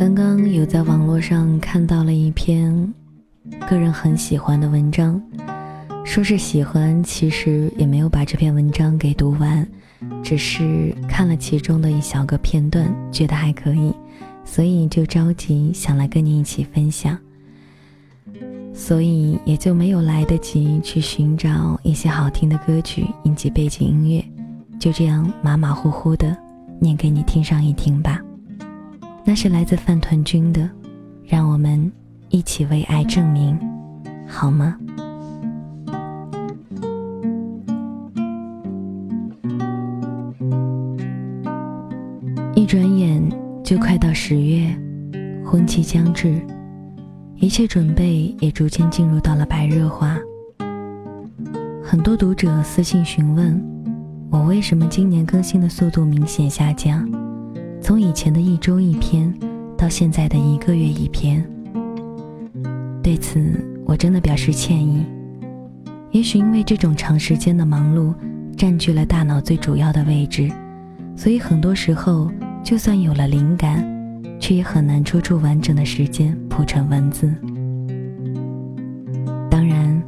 [0.00, 2.94] 刚刚有在网络上看到了一篇
[3.68, 5.20] 个人很喜欢的文章，
[6.06, 9.68] 说是喜欢，其实也没有把这篇文章给读完，
[10.22, 13.94] 只是看了其中的一小个片段，觉得还可以，
[14.42, 17.18] 所以就着急想来跟你一起分享，
[18.72, 24.24] 所以也就没有来得及去寻找一些好听的歌曲以及背景音乐，
[24.78, 26.34] 就这样马马虎虎的
[26.80, 28.18] 念给你听上一听吧。
[29.30, 30.68] 那是来自饭团君的，
[31.24, 31.88] 让我们
[32.30, 33.56] 一起为爱证明，
[34.26, 34.76] 好吗？
[42.56, 43.22] 一转眼
[43.62, 44.76] 就快到十月，
[45.44, 46.44] 婚期将至，
[47.36, 50.18] 一切准备也逐渐进入到了白热化。
[51.84, 53.64] 很多读者私信询问
[54.28, 57.08] 我，为什么今年更新的速度明显下降？
[57.82, 59.32] 从以前的一周一篇，
[59.76, 61.44] 到现在的一个月一篇，
[63.02, 63.40] 对此
[63.84, 65.04] 我真的表示歉意。
[66.12, 68.14] 也许因为这种长时间的忙碌，
[68.56, 70.50] 占据了大脑最主要的位置，
[71.16, 72.30] 所以很多时候，
[72.62, 73.84] 就算有了灵感，
[74.38, 77.32] 却也很难抽出完整的时间谱成文字。
[79.50, 80.00] 当然，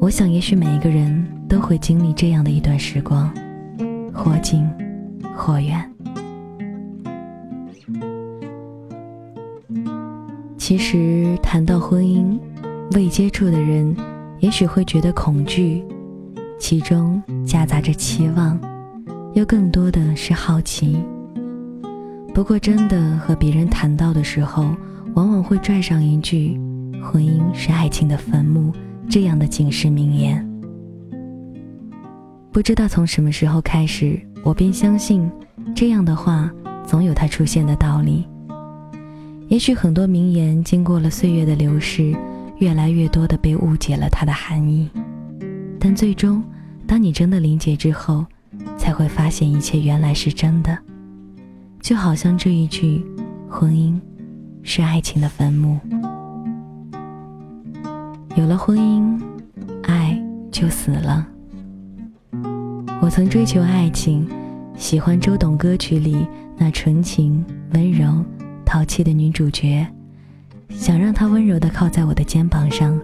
[0.00, 3.32] 我想也许每一个人都会经历这样的一段时光，
[4.12, 4.68] 或近，
[5.36, 5.90] 或远。
[10.70, 12.38] 其实谈到婚姻，
[12.92, 13.92] 未接触的人
[14.38, 15.84] 也许会觉得恐惧，
[16.60, 18.56] 其中夹杂着期望，
[19.34, 20.96] 又更多的是好奇。
[22.32, 24.72] 不过，真的和别人谈到的时候，
[25.16, 26.56] 往往会拽上一句
[27.02, 28.72] “婚姻是爱情的坟墓”
[29.10, 30.48] 这样的警示名言。
[32.52, 35.28] 不知道从什么时候开始，我便相信
[35.74, 36.48] 这样的话
[36.86, 38.24] 总有它出现的道理。
[39.50, 42.14] 也许很多名言经过了岁月的流逝，
[42.60, 44.88] 越来越多的被误解了它的含义，
[45.80, 46.40] 但最终，
[46.86, 48.24] 当你真的理解之后，
[48.78, 50.78] 才会发现一切原来是真的。
[51.80, 53.04] 就好像这一句
[53.50, 54.00] ：“婚姻
[54.62, 55.80] 是爱情的坟墓。”
[58.38, 59.20] 有了婚姻，
[59.82, 60.16] 爱
[60.52, 61.26] 就死了。
[63.02, 64.28] 我曾追求爱情，
[64.76, 66.24] 喜欢周董歌曲里
[66.56, 68.24] 那纯情温柔。
[68.70, 69.84] 淘气的女主角，
[70.68, 72.96] 想让她温柔地靠在我的肩膀上，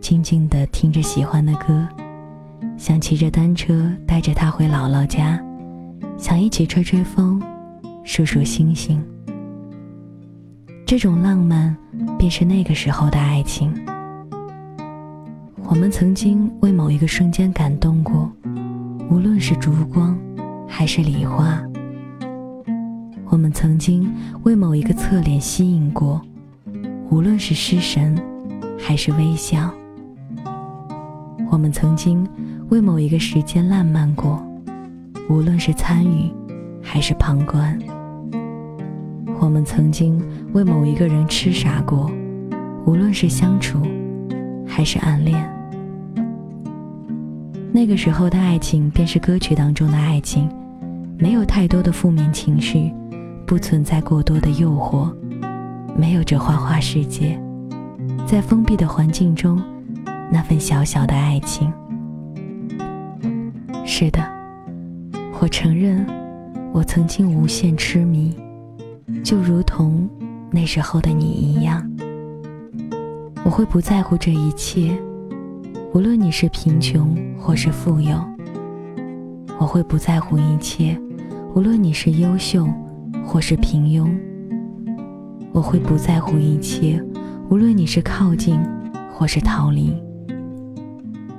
[0.00, 1.86] 静静地听着喜欢的歌，
[2.78, 5.38] 想骑着单车带着她回姥姥家，
[6.16, 7.38] 想一起吹吹风，
[8.02, 8.98] 数数星星。
[10.86, 11.76] 这种浪漫，
[12.18, 13.70] 便是那个时候的爱情。
[15.64, 18.32] 我们曾经为某一个瞬间感动过，
[19.10, 20.18] 无论是烛光，
[20.66, 21.62] 还是礼花。
[23.30, 26.20] 我们曾经为某一个侧脸吸引过，
[27.10, 28.20] 无论是失神，
[28.76, 29.72] 还是微笑。
[31.48, 32.26] 我们曾经
[32.70, 34.44] 为某一个时间烂漫过，
[35.28, 36.28] 无论是参与，
[36.82, 37.78] 还是旁观。
[39.38, 40.20] 我们曾经
[40.52, 42.10] 为某一个人痴傻过，
[42.84, 43.80] 无论是相处，
[44.66, 45.48] 还是暗恋。
[47.70, 50.50] 那个时候的爱情，便是歌曲当中的爱情，
[51.16, 52.92] 没有太多的负面情绪。
[53.50, 55.12] 不存在过多的诱惑，
[55.96, 57.36] 没有这花花世界，
[58.24, 59.60] 在封闭的环境中，
[60.30, 61.68] 那份小小的爱情。
[63.84, 64.20] 是的，
[65.40, 66.06] 我承认，
[66.72, 68.38] 我曾经无限痴迷，
[69.24, 70.08] 就如同
[70.52, 71.84] 那时候的你一样。
[73.42, 74.96] 我会不在乎这一切，
[75.92, 78.16] 无论你是贫穷或是富有。
[79.58, 80.96] 我会不在乎一切，
[81.52, 82.64] 无论你是优秀。
[83.30, 84.12] 或是平庸，
[85.52, 87.00] 我会不在乎一切，
[87.48, 88.58] 无论你是靠近，
[89.08, 89.94] 或是逃离。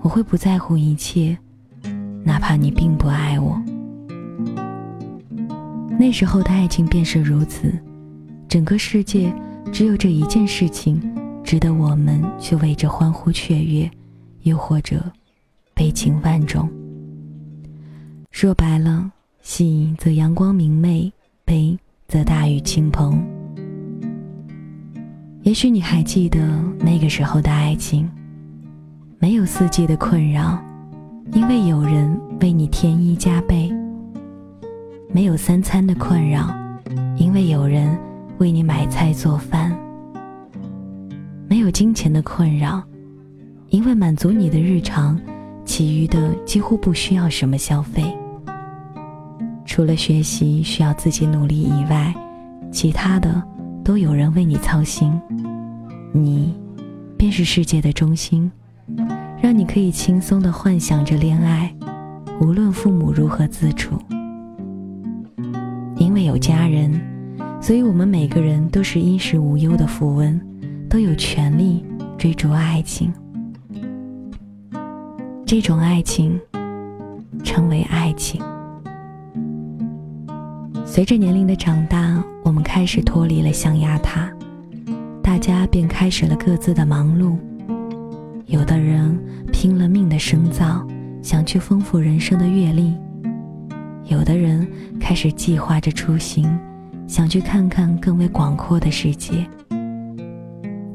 [0.00, 1.36] 我会不在乎一切，
[2.22, 3.60] 哪怕你并不爱我。
[5.98, 7.72] 那时候的爱情便是如此，
[8.46, 9.34] 整个世界
[9.72, 11.02] 只有这一件事情，
[11.42, 13.90] 值得我们去为之欢呼雀跃，
[14.44, 15.02] 又或者
[15.74, 16.70] 悲情万种。
[18.30, 19.10] 说白了，
[19.40, 21.12] 喜则阳光明媚。
[21.52, 21.78] 悲
[22.08, 23.22] 则大雨倾盆。
[25.42, 26.40] 也许你还记得
[26.78, 28.10] 那个时候的爱情，
[29.18, 30.58] 没有四季的困扰，
[31.32, 33.70] 因为有人为你添衣加被；
[35.12, 36.48] 没有三餐的困扰，
[37.18, 37.98] 因为有人
[38.38, 39.70] 为你买菜做饭；
[41.50, 42.82] 没有金钱的困扰，
[43.68, 45.20] 因为满足你的日常，
[45.66, 48.02] 其余的几乎不需要什么消费。
[49.64, 52.14] 除了学习需要自己努力以外，
[52.70, 53.42] 其他的
[53.84, 55.12] 都有人为你操心，
[56.12, 56.54] 你
[57.16, 58.50] 便是世界的中心，
[59.40, 61.74] 让你可以轻松的幻想着恋爱，
[62.40, 63.96] 无论父母如何自处。
[65.96, 67.00] 因为有家人，
[67.60, 70.40] 所以我们每个人都是衣食无忧的富翁，
[70.90, 71.84] 都有权利
[72.18, 73.12] 追逐爱情。
[75.46, 76.38] 这种爱情
[77.44, 78.42] 称为爱情。
[80.94, 84.30] 随着年龄的长大，我们开始脱离了象牙塔，
[85.22, 87.34] 大家便开始了各自的忙碌。
[88.44, 89.18] 有的人
[89.50, 90.86] 拼了命的深造，
[91.22, 92.92] 想去丰富人生的阅历；
[94.04, 96.46] 有的人开始计划着出行，
[97.06, 99.46] 想去看看更为广阔的世界。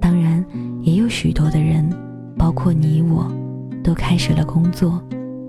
[0.00, 0.42] 当然，
[0.80, 1.86] 也有许多的人，
[2.38, 3.30] 包括你我，
[3.84, 5.02] 都开始了工作，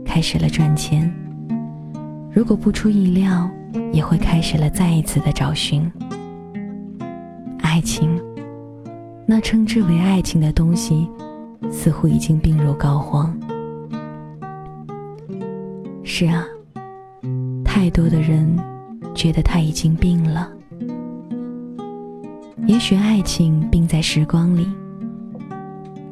[0.03, 1.09] 开始了赚钱。
[2.33, 3.49] 如果不出意料，
[3.91, 5.91] 也会开始了再一次的找寻
[7.59, 8.21] 爱情。
[9.25, 11.09] 那称之为爱情的东西，
[11.71, 13.31] 似乎已经病入膏肓。
[16.03, 16.45] 是啊，
[17.63, 18.55] 太多的人
[19.15, 20.51] 觉得他已经病了。
[22.67, 24.67] 也许爱情病在时光里，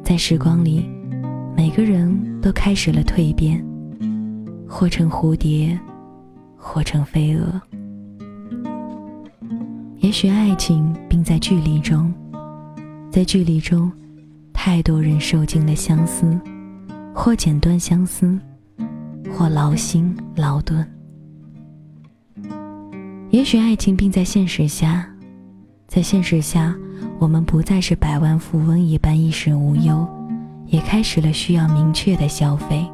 [0.02, 0.88] 在时光里，
[1.56, 3.64] 每个人都开始了蜕变，
[4.66, 5.78] 或成蝴蝶。
[6.64, 7.60] 活成飞蛾。
[9.98, 12.12] 也许爱情并在距离中，
[13.10, 13.90] 在距离中，
[14.52, 16.40] 太多人受尽了相思，
[17.12, 18.38] 或剪断相思，
[19.32, 20.88] 或劳心劳顿。
[23.30, 25.04] 也许爱情并在现实下，
[25.88, 26.74] 在现实下，
[27.18, 30.06] 我们不再是百万富翁一般衣食无忧，
[30.66, 32.86] 也开始了需要明确的消费。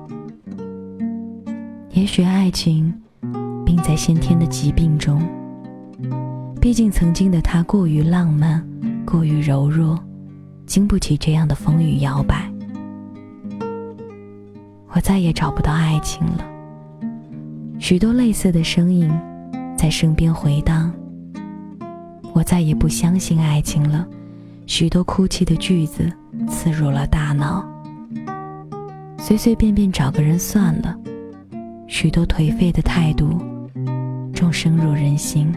[1.91, 2.95] 也许爱情。
[3.83, 5.21] 在先天的疾病中。
[6.61, 8.67] 毕竟曾经的他过于浪漫，
[9.07, 9.99] 过于柔弱，
[10.67, 12.51] 经不起这样的风雨摇摆。
[14.93, 16.45] 我再也找不到爱情了。
[17.79, 19.09] 许多类似的声音
[19.77, 20.93] 在身边回荡。
[22.35, 24.07] 我再也不相信爱情了。
[24.67, 26.13] 许多哭泣的句子
[26.49, 27.67] 刺入了大脑。
[29.17, 30.97] 随随便便找个人算了。
[31.87, 33.41] 许多颓废的态度。
[34.39, 35.53] 众深入人心。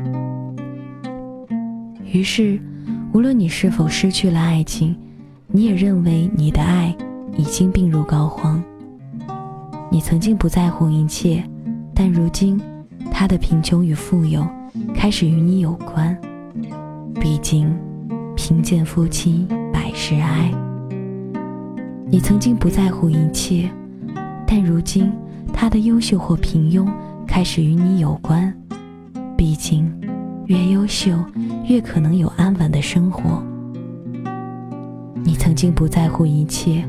[2.12, 2.60] 于是，
[3.14, 4.96] 无论你是否失去了爱情，
[5.46, 6.92] 你也认为你的爱
[7.38, 8.60] 已经病入膏肓。
[9.92, 11.44] 你曾经不在乎一切，
[11.94, 12.60] 但如今，
[13.12, 14.44] 他的贫穷与富有
[14.96, 16.20] 开始与你有关。
[17.20, 17.72] 毕竟，
[18.36, 20.52] 贫贱夫妻百事哀。
[22.10, 23.70] 你曾经不在乎一切，
[24.48, 25.14] 但如今，
[25.54, 26.92] 他的优秀或平庸
[27.28, 28.52] 开始与你有关。
[29.42, 29.92] 毕竟，
[30.46, 31.18] 越优秀，
[31.68, 33.42] 越可能有安稳的生活。
[35.24, 36.88] 你曾经不在乎一切，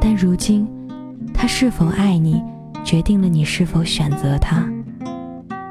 [0.00, 0.68] 但如今，
[1.34, 2.40] 他是否爱你，
[2.84, 4.64] 决定了你是否选择他。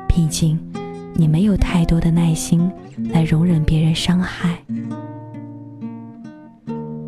[0.09, 0.59] 毕竟，
[1.13, 2.69] 你没有太多的耐心
[3.13, 4.57] 来容忍别人伤害。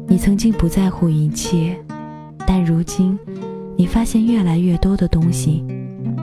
[0.07, 1.75] 你曾经不在乎一切，
[2.47, 3.19] 但如今，
[3.75, 5.65] 你发现越来越多的东西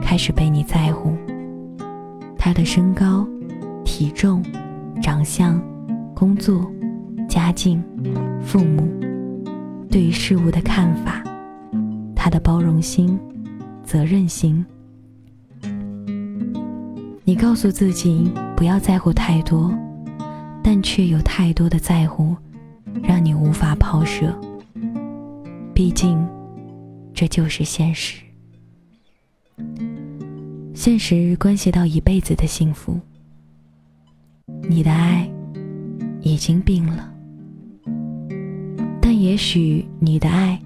[0.01, 1.13] 开始被你在乎。
[2.49, 3.27] 他的身高、
[3.85, 4.43] 体重、
[5.03, 5.61] 长相、
[6.15, 6.67] 工作、
[7.27, 7.79] 家境、
[8.41, 8.91] 父母
[9.87, 11.23] 对于事物的看法，
[12.15, 13.19] 他的包容心、
[13.83, 14.65] 责任心。
[17.23, 19.71] 你告诉自己不要在乎太多，
[20.63, 22.35] 但却有太多的在乎，
[23.03, 24.35] 让你无法抛舍。
[25.71, 26.17] 毕竟，
[27.13, 28.23] 这就是现实。
[30.79, 32.97] 现实关系到一辈子的幸福。
[34.69, 35.29] 你的爱
[36.21, 37.13] 已经病了，
[39.01, 40.57] 但也许你的爱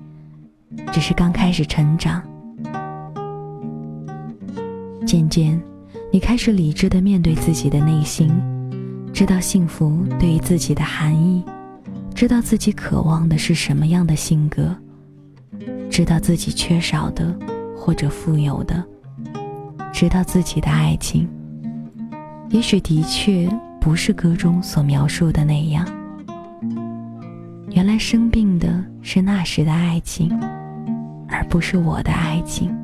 [0.91, 2.21] 只是刚开始成长。
[5.03, 5.59] 渐渐，
[6.11, 8.31] 你开始理智的面对自己的内心，
[9.11, 11.43] 知道幸福对于自己的含义，
[12.13, 14.77] 知道自己渴望的是什么样的性格，
[15.89, 17.35] 知道自己缺少的
[17.75, 18.92] 或者富有的。
[19.93, 21.29] 知道自己的爱情，
[22.49, 23.47] 也许的确
[23.79, 25.87] 不是歌中所描述的那样。
[27.69, 30.35] 原来生病的是那时的爱情，
[31.29, 32.75] 而不是我的爱情。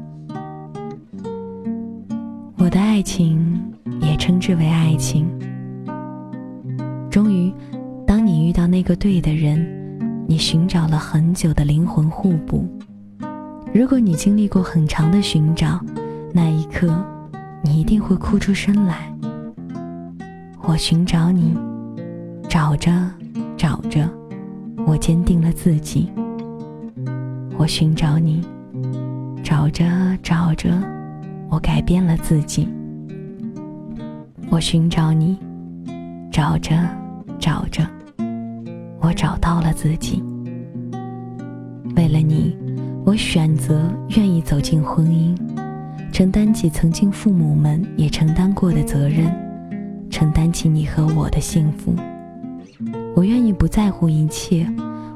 [2.57, 3.59] 我的爱情
[4.01, 5.27] 也称之为爱情。
[7.09, 7.51] 终于，
[8.05, 9.67] 当你遇到那个对的人，
[10.27, 12.69] 你寻找了很久的灵魂互补。
[13.73, 15.83] 如果你经历过很长的寻找。
[16.33, 16.93] 那一刻，
[17.63, 19.11] 你一定会哭出声来。
[20.61, 21.57] 我寻找你，
[22.47, 22.91] 找着，
[23.57, 24.07] 找着，
[24.85, 26.11] 我坚定了自己。
[27.57, 28.45] 我寻找你，
[29.43, 29.85] 找着，
[30.21, 30.69] 找着，
[31.49, 32.67] 我改变了自己。
[34.51, 35.37] 我寻找你，
[36.31, 36.75] 找着，
[37.39, 37.83] 找着，
[39.01, 40.23] 我找到了自己。
[41.95, 42.55] 为了你，
[43.05, 45.35] 我选择愿意走进婚姻，
[46.19, 49.33] 承担起曾经父母们也承担过的责任，
[50.09, 51.95] 承担起你和我的幸福。
[53.15, 54.69] 我愿意不在乎一切，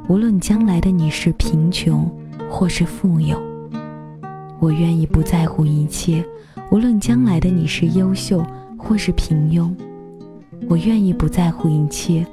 [0.07, 2.09] 无论将来的你是贫穷
[2.49, 3.37] 或是富有。
[4.61, 6.23] 我愿意不在乎一切，
[6.71, 8.41] 无论将来的你是优秀
[8.77, 9.69] 或是平庸。
[10.69, 12.25] 我愿意不在乎一切，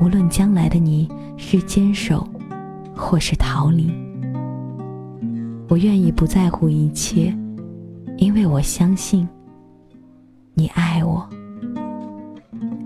[0.00, 2.24] 无论将来的你是坚守
[2.94, 3.90] 或是逃离。
[5.66, 7.36] 我愿意不在乎一切，
[8.16, 9.28] 因为我相信
[10.54, 11.28] 你爱我，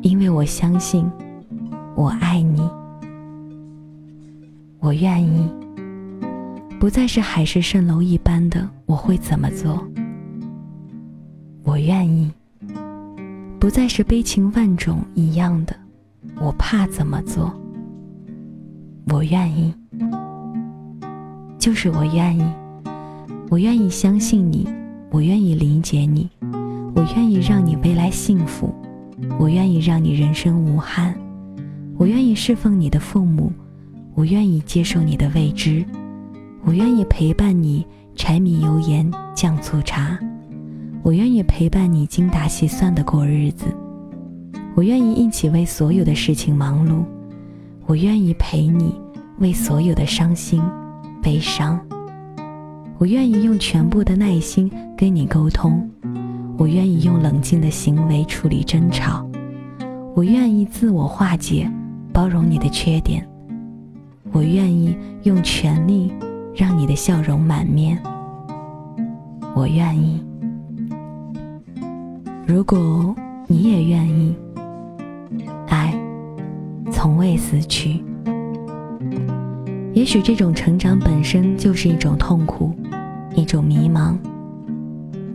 [0.02, 1.10] 因为我相信。
[1.98, 2.60] 我爱你，
[4.80, 5.50] 我愿意，
[6.78, 9.82] 不再是海市蜃楼一般的我会怎么做？
[11.64, 12.30] 我愿意，
[13.58, 15.74] 不再是悲情万种一样的
[16.38, 17.50] 我怕怎么做？
[19.10, 19.74] 我愿意，
[21.58, 22.44] 就是我愿意，
[23.48, 24.68] 我愿意相信你，
[25.10, 26.28] 我愿意理解你，
[26.94, 28.74] 我愿意让你未来幸福，
[29.38, 31.14] 我愿意让你人生无憾。
[31.96, 33.50] 我愿意侍奉你的父母，
[34.14, 35.84] 我愿意接受你的未知，
[36.64, 40.18] 我愿意陪伴你柴米油盐酱醋茶，
[41.02, 43.66] 我愿意陪伴你精打细算的过日子，
[44.74, 47.04] 我愿意一起为所有的事情忙碌，
[47.86, 48.94] 我愿意陪你
[49.38, 50.60] 为所有的伤心
[51.22, 51.80] 悲伤，
[52.98, 55.88] 我愿意用全部的耐心跟你沟通，
[56.56, 59.28] 我愿意用冷静的行为处理争吵，
[60.14, 61.70] 我愿意自我化解。
[62.12, 63.28] 包容你的缺点，
[64.32, 66.10] 我愿意用全力
[66.54, 68.02] 让你的笑容满面。
[69.54, 70.24] 我愿意，
[72.46, 73.14] 如果
[73.46, 74.34] 你也愿意，
[75.68, 75.94] 爱
[76.90, 78.02] 从未死去。
[79.92, 82.74] 也许这种成长本身就是一种痛苦，
[83.36, 84.16] 一种迷茫，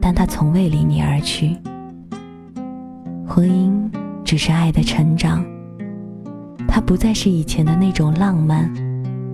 [0.01, 1.55] 但它从未离你而去。
[3.27, 3.72] 婚姻
[4.25, 5.46] 只是爱的成长。
[6.67, 8.70] 它不再是以前的那种浪漫，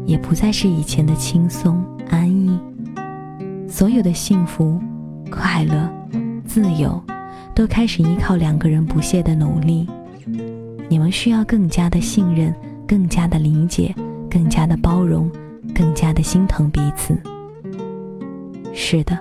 [0.05, 2.59] 也不再是以前的轻松安逸。
[3.69, 4.79] 所有的幸福、
[5.31, 5.89] 快乐、
[6.45, 7.01] 自由，
[7.55, 9.87] 都开始依靠两个人不懈的努力。
[10.89, 12.53] 你们需要更加的信任，
[12.87, 13.95] 更加的理解，
[14.29, 15.31] 更加的包容，
[15.73, 17.15] 更加的心疼彼此。
[18.79, 19.17] 是的，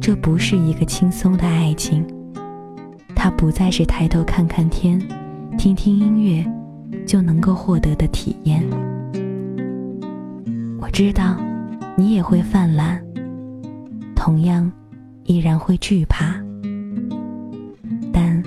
[0.00, 2.04] 这不是一个轻松的爱情，
[3.14, 5.00] 它不再是抬头看看天，
[5.56, 6.44] 听听音乐。
[7.06, 8.62] 就能够获得的体验。
[10.80, 11.36] 我知道，
[11.96, 12.98] 你也会泛滥，
[14.16, 14.70] 同样，
[15.24, 16.34] 依然会惧怕，
[18.10, 18.42] 但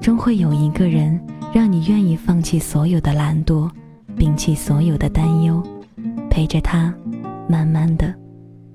[0.00, 1.20] 终会有一个人，
[1.52, 3.70] 让你愿意放弃所有的懒惰，
[4.16, 5.62] 摒弃所有的担忧，
[6.28, 6.92] 陪着他，
[7.48, 8.12] 慢慢的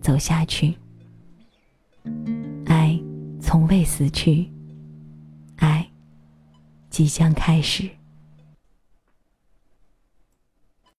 [0.05, 0.75] 走下去。
[2.67, 2.95] 爱
[3.41, 4.47] 从未死去，
[5.55, 5.89] 爱
[6.91, 7.89] 即将开始。